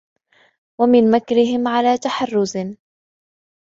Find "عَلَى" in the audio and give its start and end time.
1.67-1.97